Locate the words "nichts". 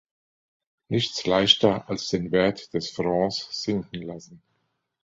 0.89-1.27